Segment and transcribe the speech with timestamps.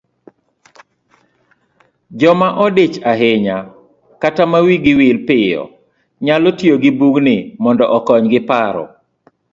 [2.19, 3.57] Joma odich ahinya
[4.21, 5.63] kata ma wigi wil piyo,
[6.25, 8.83] nyalo tiyo gibugni mondo okonygi paro